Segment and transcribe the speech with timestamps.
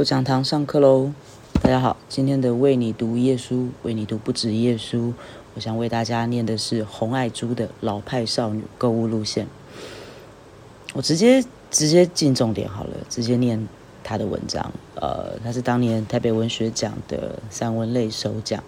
[0.00, 1.12] 又讲堂上课喽！
[1.60, 5.12] 大家好，今天的为你读页书，为你读不止页书。
[5.52, 9.46] 我想为大家念的是洪爱珠的老派少女购物路线。
[10.94, 13.68] 我直接直接进重点好了，直接念
[14.02, 14.72] 她的文章。
[14.94, 18.64] 呃，她是当年台北文学奖的散文类首奖，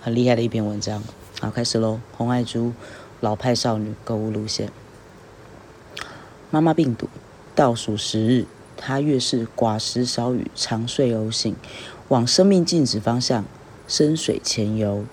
[0.00, 1.02] 很厉害的一篇文章。
[1.38, 2.00] 好，开始喽！
[2.16, 2.72] 洪爱珠
[3.20, 4.70] 老派少女购物路线。
[6.50, 7.10] 妈妈病毒
[7.54, 8.46] 倒数十日。
[8.84, 11.54] 他越是寡食少语，长睡偶醒，
[12.08, 13.44] 往生命静止方向
[13.86, 15.04] 深水潜游。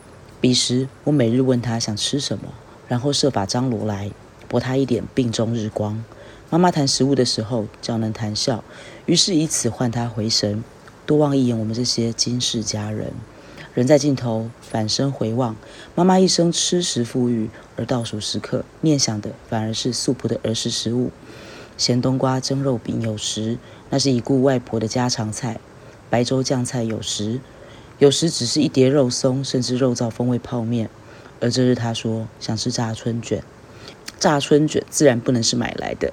[0.42, 2.46] 彼时，我每日问他想吃什么，
[2.88, 4.10] 然后设法张罗来
[4.48, 6.04] 博他一点病中日光。
[6.50, 8.64] 妈妈谈食物的时候，较能谈笑，
[9.06, 10.64] 于是以此唤他回神，
[11.06, 13.14] 多望一眼我们这些金氏家人。
[13.76, 15.56] 人在尽头，反身回望，
[15.94, 21.12] 妈妈一生吃食富裕，而倒数时刻念想的反而是素朴的儿时食物。
[21.80, 23.58] 咸冬瓜蒸肉饼有时，
[23.90, 25.62] 那是已故外婆的家常菜；
[26.10, 27.40] 白粥酱菜有时，
[28.00, 30.90] 有时只是一碟肉松，甚至肉燥风味泡面。
[31.40, 33.42] 而这日他说想吃炸春卷，
[34.20, 36.12] 炸春卷自然不能是买来的。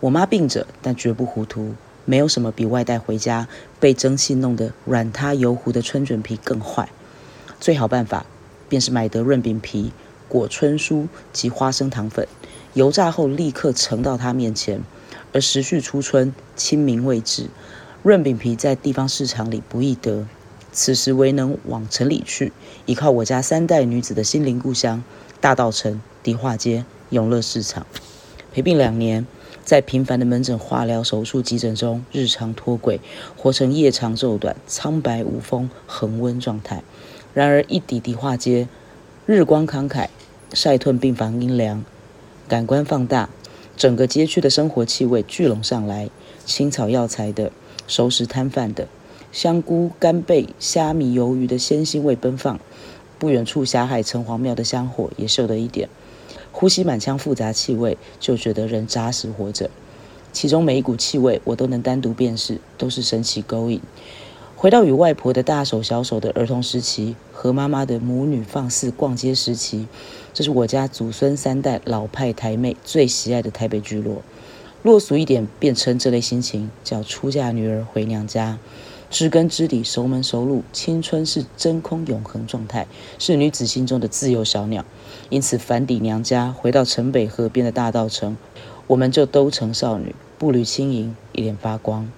[0.00, 1.74] 我妈病着，但绝不糊涂，
[2.06, 3.46] 没有什么比外带回家
[3.78, 6.88] 被蒸汽弄得软塌油糊的春卷皮更坏。
[7.60, 8.24] 最好办法
[8.70, 9.92] 便是买得润饼皮，
[10.26, 12.26] 裹春酥及花生糖粉，
[12.72, 14.80] 油炸后立刻盛到她面前。
[15.32, 17.48] 而时序初春，清明未至，
[18.02, 20.26] 润饼皮在地方市场里不易得。
[20.72, 22.52] 此时唯能往城里去，
[22.86, 25.02] 依靠我家三代女子的心灵故乡——
[25.40, 27.86] 大道城、迪化街、永乐市场。
[28.52, 29.26] 陪病两年，
[29.64, 33.00] 在频繁的门诊、化疗、手术、急诊中，日常脱轨，
[33.36, 36.82] 活成夜长昼短、苍白无风、恒温状态。
[37.34, 38.68] 然而一抵迪化街，
[39.26, 40.08] 日光慷慨，
[40.52, 41.84] 晒褪病房阴凉，
[42.48, 43.28] 感官放大。
[43.76, 46.10] 整个街区的生活气味聚拢上来，
[46.44, 47.50] 青草药材的、
[47.86, 48.86] 熟食摊贩的、
[49.32, 52.60] 香菇、干贝、虾米、鱿鱼的鲜腥味奔放。
[53.18, 55.88] 不远处霞海城隍庙的香火也嗅得一点，
[56.50, 59.70] 呼吸满腔复杂气味，就觉得人扎实活着。
[60.32, 63.80] 其中每一股气味，我都能单独辨识，都是神奇勾引。
[64.62, 69.88] 回到与外婆的大手小手的儿童时期，和妈妈的母女放肆逛街时期，
[70.32, 74.22] 这是我家祖孙三代老派台妹最喜爱的台北聚落。
[74.84, 78.60] 落俗一点，便称这类心情叫出嫁女儿回娘家。
[79.10, 82.86] 知根知底，熟门熟路，青春是真空永恒状态，
[83.18, 84.84] 是女子心中的自由小鸟。
[85.28, 88.36] 因此，返抵娘家，回到城北河边的大道城，
[88.86, 92.08] 我们就都成少女，步履轻盈，一脸发光。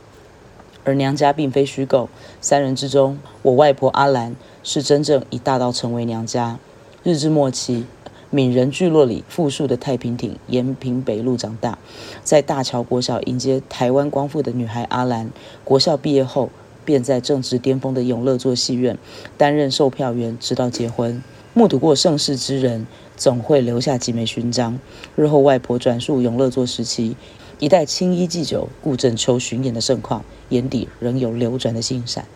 [0.85, 2.09] 而娘家并非虚构，
[2.41, 6.59] 三人之中，我外婆阿兰是真正以大道成为娘家。
[7.03, 7.87] 日治末期，
[8.31, 11.79] 闽人聚落里富庶的太平町延平北路长大，
[12.23, 15.31] 在大桥国小迎接台湾光复的女孩阿兰，
[15.65, 16.51] 国校毕业后
[16.85, 18.99] 便在政治巅峰的永乐座戏院
[19.39, 21.23] 担任售票员，直到结婚。
[21.55, 24.79] 目睹过盛世之人，总会留下几枚勋章。
[25.15, 27.17] 日后外婆转述永乐座时期。
[27.61, 32.27] 一代青衣祭酒、顾正秋巡演的盛况，眼底仍有流转的星闪。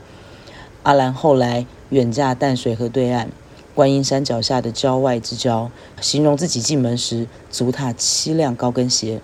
[0.85, 3.29] 阿兰后来远嫁淡水河对岸，
[3.75, 5.71] 观音山脚下的郊外之郊，
[6.01, 9.21] 形容自己进门时足踏七辆高跟鞋，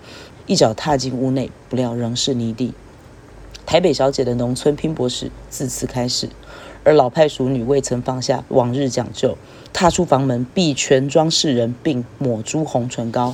[0.47, 2.73] 一脚踏进屋内，不料仍是泥地。
[3.65, 6.29] 台北小姐的农村拼搏史自此开始，
[6.83, 9.37] 而老派淑女未曾放下往日讲究，
[9.71, 13.33] 踏出房门必全妆示人，并抹朱红唇膏。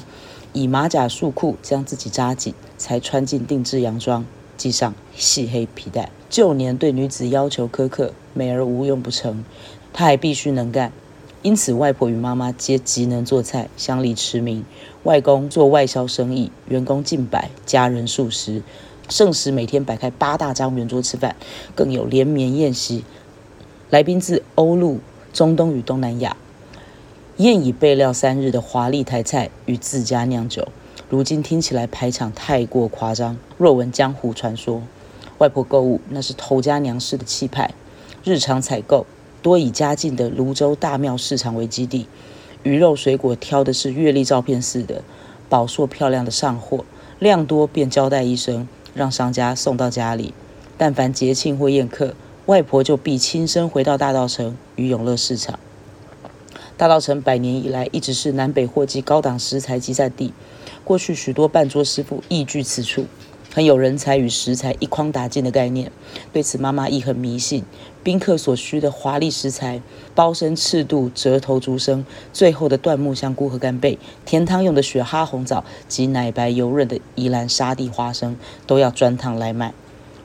[0.54, 4.26] 以马甲束裤将自己扎紧，才穿进定制洋装，
[4.58, 6.10] 系上细黑皮带。
[6.30, 9.46] 旧年对女子要求苛刻，美而无用不成，
[9.94, 10.92] 她还必须能干。
[11.42, 14.64] 因此，外婆与妈妈皆极能做菜，乡里驰名。
[15.04, 18.62] 外公做外销生意，员工近百，家人数十。
[19.10, 21.36] 盛时每天摆开八大张圆桌吃饭，
[21.76, 23.04] 更有连绵宴席，
[23.90, 25.00] 来宾自欧陆、
[25.34, 26.38] 中东与东南亚。
[27.42, 30.68] 宴已备料三日的华丽台菜与自家酿酒，
[31.10, 33.36] 如今听起来排场太过夸张。
[33.58, 34.84] 若闻江湖传说，
[35.40, 37.74] 外婆购物那是头家娘式的气派。
[38.24, 39.08] 日常采购
[39.42, 42.06] 多以家近的泸州大庙市场为基地，
[42.62, 45.04] 鱼肉水果挑的是阅历照片似的
[45.50, 46.86] 宝硕漂亮的上货，
[47.18, 50.36] 量多便交代一声，让商家送到家里。
[50.78, 52.14] 但凡节庆或宴客，
[52.46, 55.58] 外婆就必亲身回到大道城与永乐市场。
[56.82, 60.34] 大稻城百年以来一直是南北货季高档食材集散地，
[60.84, 63.06] 过去许多半桌师傅亦居此处，
[63.54, 65.92] 很有人才与食材一筐打尽的概念。
[66.34, 67.64] 对此，妈妈亦很迷信。
[68.02, 69.80] 宾客所需的华丽食材，
[70.16, 78.36] 包身、赤肚、折头、竹笙，最后的椴木香菇和干贝，甜汤用的雪哈红枣及奶白油润的宜兰沙地花生，
[78.66, 79.76] 都要专趟来买。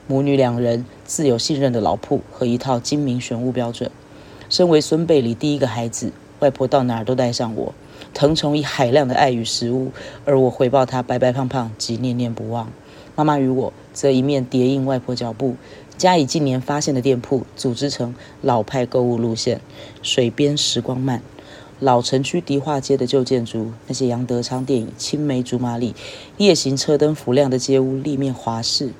[0.06, 3.90] 母女两人自有信任的老铺和一套精明选物标准。
[4.48, 7.74] 身为孙辈里第一个孩子，外婆到哪儿都带上我，
[8.12, 9.92] 腾宠以海量的爱与食物，
[10.24, 12.70] 而我回报她白白胖胖及念念不忘。
[13.14, 15.56] 妈妈与我则一面叠印外婆脚步，
[15.96, 19.60] 加以近年发现的店铺组织成老派购物路线，
[20.02, 21.22] 水边时光慢。
[21.80, 25.94] 老城区迪化街的旧建筑，那些杨德昌电影青梅竹马里
[26.38, 28.92] 夜行车灯浮亮的街屋，立面华式。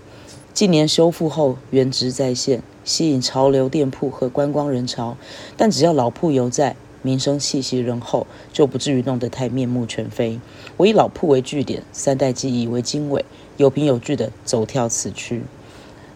[0.52, 5.16] 近年修复后，原值再现，吸引潮流店铺和观光人潮。
[5.56, 10.40] 但只要老铺犹在，民生气息仍厚，就不至于弄得太面目全非。
[10.76, 13.24] 我以老铺为据点，三代记忆为经纬，
[13.56, 15.44] 有凭有据的走跳此区。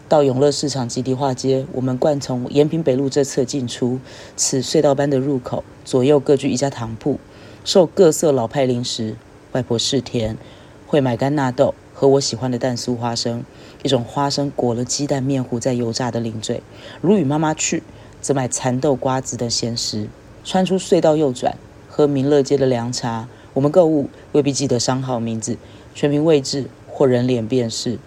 [0.09, 4.01] 到永乐市场及迪化街，我们惯从延平北路这侧进出。
[4.35, 7.17] 此隧道般的入口，左右各居一家糖铺，
[7.63, 9.15] 售各色老派零食。
[9.53, 10.37] 外婆是甜，
[10.85, 13.45] 会买干纳豆和我喜欢的蛋酥花生，
[13.83, 16.61] 一种花生裹了鸡蛋面糊再油炸的零嘴。
[16.99, 17.81] 如与妈妈去，
[18.19, 20.09] 则买蚕豆瓜子等咸食。
[20.43, 21.55] 穿出隧道右转，
[21.87, 23.27] 喝民乐街的凉茶。
[23.53, 25.57] 我们购物未必记得商号名字，
[25.93, 27.99] 全凭位置或人脸辨识。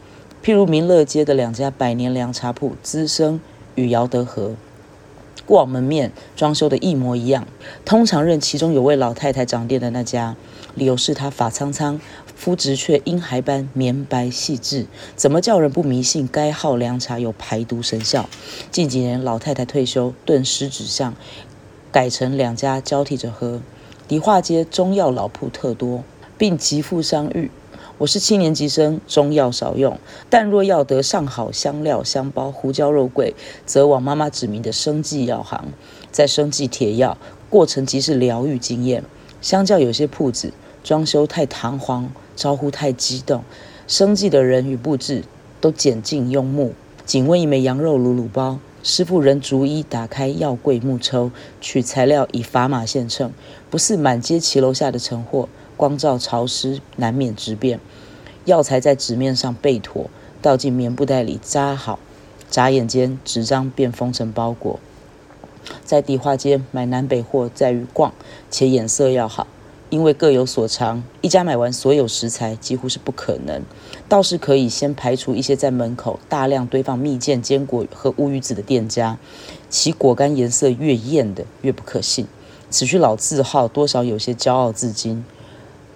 [0.43, 3.41] 譬如民乐街的两家百年凉茶铺，资生
[3.75, 4.55] 与姚德和，
[5.47, 7.47] 过往门面装修的一模一样。
[7.85, 10.37] 通常认其中有位老太太掌店的那家，
[10.75, 12.01] 理由是她发苍苍，
[12.35, 14.87] 肤质却婴孩般绵白细致。
[15.15, 18.29] 怎么叫人不迷信该号凉茶有排毒神效？
[18.71, 21.15] 近几年老太太退休，顿时指向，
[21.95, 23.61] 改成两家交替着喝。
[24.09, 26.03] 迪化街中药老铺特多，
[26.37, 27.53] 并极富商誉。
[27.99, 29.97] 我是七年级生，中药少用，
[30.29, 35.67] 但若要得上好香料、香包、胡椒肉桂，则往妈妈指明的生计药行。
[36.11, 37.17] 在生计铁药，
[37.49, 39.05] 过程即是疗愈经验。
[39.41, 40.53] 相较有些铺子
[40.83, 43.45] 装修太堂皇，招呼太激动，
[43.87, 45.23] 生计的人与布置
[45.61, 46.75] 都简净庸目。
[47.07, 53.33] 仅问一枚羊肉卤卤包，师傅仍逐一打开药柜木抽，取材料以砝码现称，
[53.71, 55.49] 不似满街骑楼下的成货。
[55.75, 57.81] 光照潮湿，难免质变。
[58.45, 60.11] 药材在纸面上备妥，
[60.43, 61.99] 倒进棉布袋里扎好，
[62.51, 64.79] 眨眼间纸张便封成包裹。
[65.83, 68.13] 在地化街买南北货在于逛，
[68.51, 69.47] 且眼色要好，
[69.95, 71.05] 因为各有所长。
[71.21, 73.63] 一家买完所有食材几乎是不可能，
[74.09, 79.17] 倒是可以先排除一些在门口大量堆放蜜饯、坚果和乌鱼子的店家，
[79.71, 82.27] 其果干颜色越艳的越不可信。
[82.71, 85.23] 此去老字号多少有些骄傲自矜。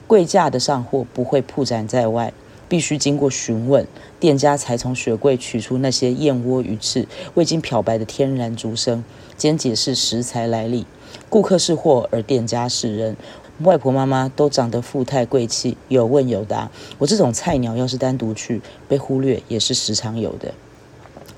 [0.06, 2.33] 贵价的上货不会铺展在外，
[2.69, 3.85] 必须经过询问，
[4.21, 9.03] 店家才从雪柜取出那些燕窝鱼翅未经漂白的天然竹笙，
[9.37, 10.87] 兼解释食材来历。
[11.29, 13.17] 顾客是货，而店家是人。
[13.65, 16.71] 外婆妈妈都长得富态贵气，有问有答。
[16.99, 20.55] 我这种菜鸟要是单独去，被忽略也是时常有的。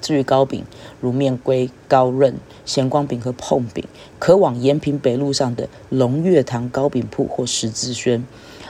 [0.03, 0.65] 至于糕饼，
[1.01, 2.35] 如面龟、糕润、
[2.67, 3.83] 咸光饼和碰饼，
[4.19, 8.23] 可往延平北路上的龙月堂糕饼铺或十字轩。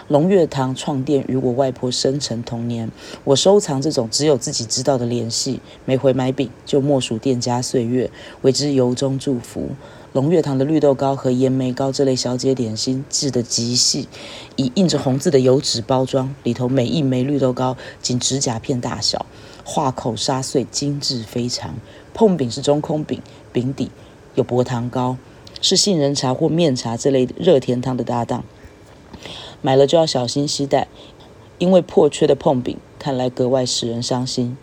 [0.07, 2.91] 龙月堂创店与我外婆生辰同年，
[3.23, 5.61] 我收藏这种只有自己知道的联系。
[5.85, 8.11] 每回买饼，就默数店家岁月，
[8.43, 9.71] 为之由衷祝福。
[10.13, 14.09] 龙月堂的绿豆糕和盐梅糕这类小姐点心制得极细，
[14.57, 19.25] 以印着红字的油纸包装，里头每一枚绿豆糕仅指甲片大小，
[19.65, 21.77] 化口沙碎，精致非常。
[22.13, 23.93] 碰饼是中空饼，饼底
[24.35, 25.17] 有薄糖糕，
[25.61, 28.43] 是杏仁茶或面茶这类热甜汤的搭档。
[29.63, 30.89] 买了就要小心携带，
[31.59, 34.57] 因为破缺的碰饼看来格外使人伤心。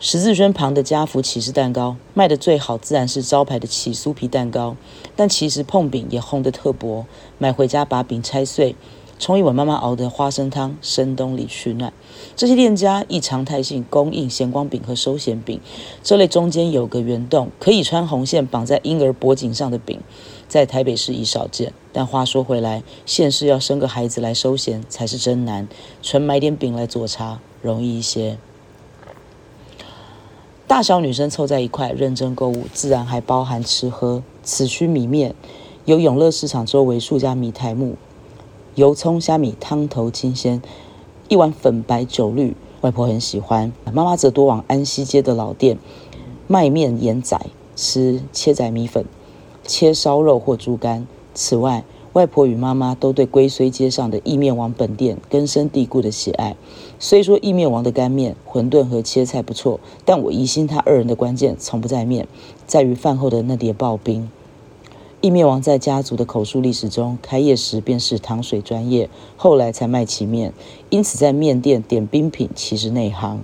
[0.00, 4.76] 十字轩旁的家福起司蛋糕卖的最好，自然是招牌的起酥皮蛋糕，
[5.16, 7.06] 但其实碰饼也烘得特薄。
[7.38, 8.76] 买回家把饼拆碎。
[9.16, 11.92] 冲一碗妈妈熬的花生汤，深冬里取暖。
[12.34, 15.60] 这些店家异常态性供应咸光饼和收咸饼，
[16.02, 20.00] 这类中间有个圆洞，可以穿红线绑在婴儿脖颈上的饼，
[20.48, 21.72] 在台北市已少见。
[21.92, 25.68] 但话说回来，现世要生个孩子来收咸才是真难，
[26.02, 28.36] 纯买点饼来做茶容易一些。
[30.66, 34.22] 大小女生凑在一块认真购物，自然还包含吃喝。
[34.42, 35.34] 此区米面
[35.84, 37.96] 有永乐市场周围数家米台木。
[38.74, 40.62] 油葱虾米汤头清鲜，
[41.28, 43.72] 一碗粉白酒绿，外婆很喜欢。
[43.92, 45.78] 妈妈则多往安溪街的老店
[46.48, 47.38] 卖面盐仔
[47.76, 49.04] 吃切仔米粉、
[49.64, 51.06] 切烧肉或猪肝。
[51.34, 56.54] 此外，外婆与妈妈都对龟虽街上的意面王本店根深蒂固的喜爱。
[57.00, 62.28] 虽说意面王的干面、馄饨和切菜不错，但我疑心他二人的关键从不在面，
[62.68, 64.30] 在于饭后的那碟刨冰。
[65.20, 70.52] 意面王在家族的口述历史中，开业时便是糖水专业，后来才卖起面，
[70.90, 73.42] 因此在面店点冰品其实内行。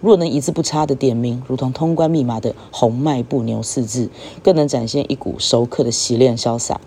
[0.00, 4.10] 若能一字不差的点名，如同通关密码的“红脉不牛”四字，
[4.42, 6.78] 更能展现一股熟客的洗练潇洒。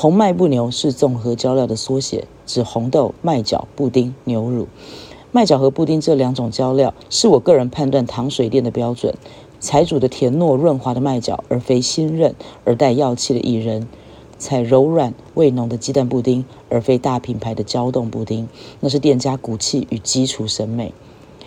[0.00, 4.68] 红脉不牛是综合胶料的缩写，指红豆、麦角、布丁、牛乳。
[5.32, 9.16] 麦角和布丁这两种胶料，是我个人判断糖水店的标准。
[9.58, 13.88] 采煮的甜糯润滑的麦角，而非新韧而带药气的薏仁；
[14.38, 18.48] 采柔软味浓的鸡蛋布丁，而非大品牌的胶冻布丁。
[18.78, 20.94] 那是店家骨气与基础审美。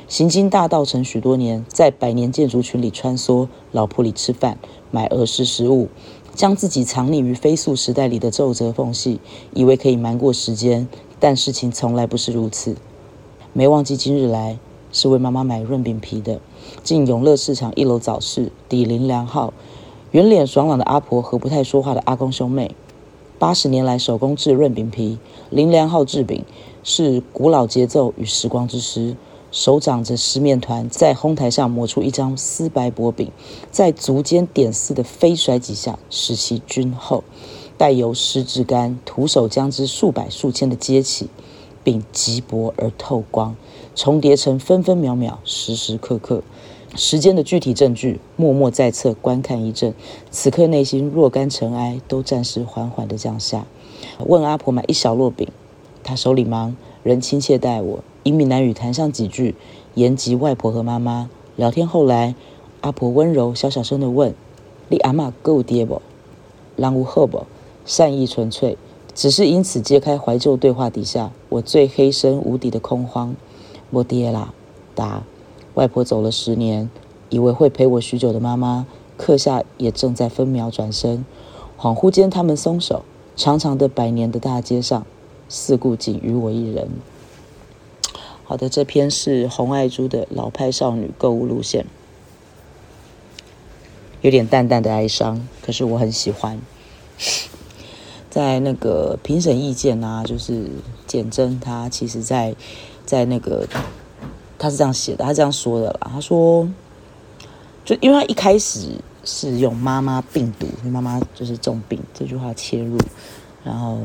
[0.09, 4.57] 行经大道城许多年，在百年建筑群里穿梭，老铺里吃饭，
[4.91, 5.87] 买儿时食物，
[6.33, 9.19] 将自己藏匿于飞速时代里的皱褶缝隙，
[9.53, 10.87] 以为可以瞒过时间，
[11.19, 12.75] 但事情从来不是如此。
[13.53, 14.57] 没忘记今日来，
[14.91, 16.39] 是为妈妈买润饼皮的。
[16.83, 19.53] 进永乐市场一楼早市，抵林良号，
[20.11, 22.73] 圆脸爽朗的阿婆和不太说话的阿公兄妹，
[23.37, 25.17] 八十年来手工制润饼皮。
[25.49, 26.45] 林良号制饼
[26.83, 29.15] 是古老节奏与时光之师，
[29.51, 33.29] 手掌着湿面团，在烘台上抹出一张丝白薄饼，
[33.69, 37.25] 在足尖点似的飞甩几下，使其均厚，
[37.77, 41.29] 待油湿至干，徒手将之数百数千的接起，
[41.83, 43.57] 饼极薄而透光，
[43.93, 46.41] 重叠成分分秒秒，时时刻刻。
[46.93, 49.93] 时间的具体证据，默默在侧观看一阵，
[50.29, 53.65] 此刻内心若干尘埃都暂时缓缓的降下。
[54.25, 55.47] 问阿婆买一小摞饼，
[56.03, 59.55] 她手里忙，仍亲切待我，以闽南语谈上几句，
[59.95, 61.29] 言及外婆和妈妈。
[61.55, 62.35] 聊天后来，
[62.81, 64.35] 阿婆温柔小小声的问
[64.89, 66.01] ：“你阿妈够爹不？
[66.75, 67.45] 人有好不？”
[67.83, 68.77] 善意纯粹，
[69.15, 73.35] 只是因此揭开怀旧对话底下我最黑深无底的空荒。
[73.89, 74.53] 我爹啦，
[74.93, 75.23] 答。
[75.73, 76.89] 外婆走了十年，
[77.29, 78.85] 以为会陪我许久的妈妈，
[79.17, 81.25] 刻下也正在分秒转身。
[81.79, 83.03] 恍惚间，他们松手，
[83.35, 85.05] 长长的百年的大街上，
[85.49, 86.87] 四顾仅余我一人。
[88.51, 91.85] 好的，这篇是洪爱珠的老派少女购物路线，
[94.19, 96.59] 有点淡淡的哀伤，可是我很喜欢。
[98.29, 100.67] 在那个评审意见啊，就是
[101.07, 102.53] 简真，他其实在
[103.05, 103.65] 在那个。
[104.59, 106.11] 他是这样写的，他这样说的啦。
[106.13, 106.67] 他说，
[107.85, 112.97] 就因为他一开始是用“妈妈病毒”，妈妈就是重病这句话切入，
[113.63, 113.97] 然后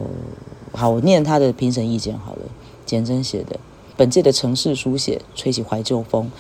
[0.70, 2.42] 好，我念他的评审意见好了。
[2.86, 3.58] 简真写的，
[3.96, 6.30] 本届的城市书写吹起怀旧风，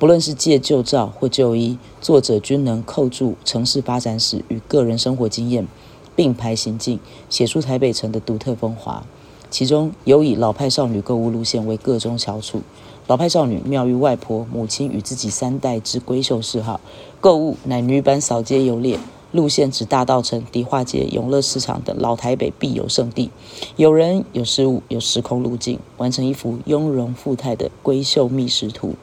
[0.00, 5.68] 不论是借旧照或旧衣，作者均能扣住城市发展史与个人生活经验
[6.16, 6.98] 并排行进，
[7.30, 9.06] 写出台北城的独特风华。
[9.48, 12.62] 其中有以老派少女购物路线为个中翘楚。
[13.06, 16.80] 老派少女妙于外婆、母亲与自己三代之闺秀嗜好，
[17.20, 18.98] 购物乃女版扫街游猎
[19.34, 23.30] 路线，指大道城、迪化街、永乐市场等老台北必游胜地。
[23.74, 28.94] 有人有事物有时空路径，完成一幅雍容富态的闺秀觅食图。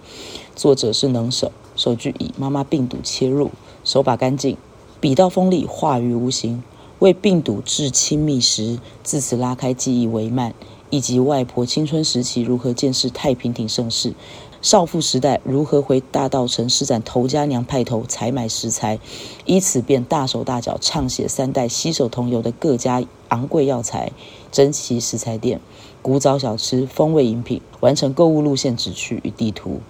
[0.55, 3.51] 作者是能手，手具以妈妈病毒切入，
[3.83, 4.55] 手把干净，
[5.01, 6.63] 笔道锋利，化于无形，
[6.99, 10.53] 为病毒至亲密时，自此拉开记忆帷幔。
[10.93, 14.13] 以及外婆青春时期如何见识太平亭盛世，
[14.61, 18.99] 少妇时代如何回大道城施展头家娘派头采买食材，
[19.45, 24.11] 以此便大手大脚畅写三代携手同游的各家昂贵药材、
[24.51, 25.59] 珍奇食材店、
[26.03, 29.81] 古早小吃、风味饮品，完成购物路线指区与地图。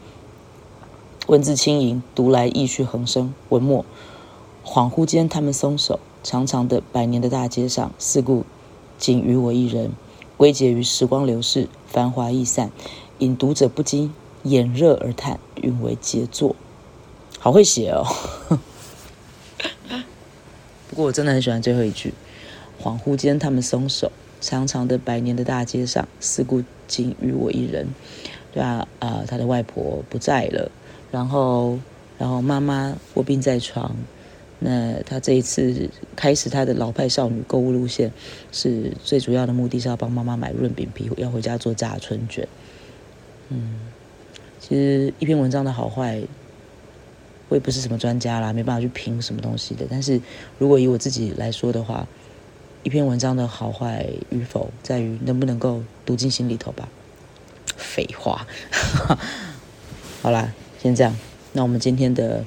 [1.27, 3.33] 文字轻盈，读来意趣横生。
[3.49, 3.83] 文末，
[4.65, 8.45] 恍惚间他们松手，长长的百年的大街上，四顾
[8.97, 9.91] 仅余我一人。
[10.37, 12.71] 归结于时光流逝，繁华易散，
[13.19, 14.11] 引读者不禁
[14.43, 16.55] 炎热而叹，韵为杰作。
[17.39, 18.05] 好会写哦！
[20.89, 22.13] 不过我真的很喜欢最后一句：
[22.81, 27.87] 恍惚间，他们松手，长长的百年的大街上，四顾仅余我一人。
[28.51, 30.69] 对啊，啊，他的外婆不在了，
[31.11, 31.79] 然后，
[32.17, 33.95] 然后妈妈卧病在床。
[34.59, 38.11] 那他这一次开始他的老派少女购物路线，
[38.51, 42.47] 是最主要的目的是要帮妈妈买润饼皮，要回家做炸春卷。
[43.49, 43.90] 嗯，
[44.71, 46.21] 其实一篇文章的好坏，
[47.49, 49.85] 我也不是什么专家啦，没办法去评什么东西的。
[49.89, 50.21] 但是
[50.57, 52.07] 如果以我自己来说的话，
[52.81, 56.87] 一篇文章的好坏与否，在于能不能够读进心里头吧。
[57.75, 58.47] 废话，
[60.23, 61.13] 好啦，先这样。
[61.51, 62.45] 那我们今天的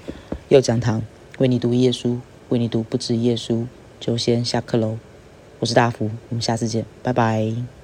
[0.48, 1.02] 右讲堂。
[1.36, 3.66] 为你读耶稣，为你读不止耶稣，
[4.00, 4.96] 就先下课喽。
[5.58, 7.83] 我是大福，我们下次见，拜拜。